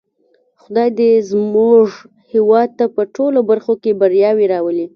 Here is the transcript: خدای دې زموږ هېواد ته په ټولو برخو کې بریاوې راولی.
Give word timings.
خدای 0.61 0.89
دې 0.99 1.11
زموږ 1.31 1.85
هېواد 2.31 2.69
ته 2.77 2.85
په 2.95 3.01
ټولو 3.15 3.39
برخو 3.49 3.73
کې 3.81 3.91
بریاوې 3.99 4.45
راولی. 4.53 4.87